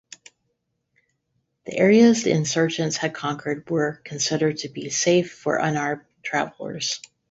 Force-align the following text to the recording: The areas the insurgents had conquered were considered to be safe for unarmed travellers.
The 1.67 1.77
areas 1.77 2.23
the 2.23 2.31
insurgents 2.31 2.97
had 2.97 3.13
conquered 3.13 3.69
were 3.69 4.01
considered 4.03 4.57
to 4.57 4.67
be 4.69 4.89
safe 4.89 5.31
for 5.31 5.57
unarmed 5.57 6.01
travellers. 6.23 6.99